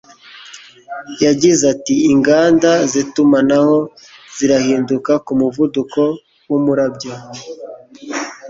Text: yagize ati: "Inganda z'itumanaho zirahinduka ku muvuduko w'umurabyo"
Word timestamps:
yagize 1.25 1.63
ati: 1.73 1.95
"Inganda 2.11 2.71
z'itumanaho 2.91 3.77
zirahinduka 4.35 5.11
ku 5.25 5.31
muvuduko 5.39 6.01
w'umurabyo" 6.49 7.13